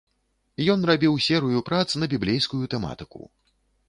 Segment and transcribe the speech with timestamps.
[0.73, 3.21] Ён рабіў серыю прац на біблейскую тэматыку.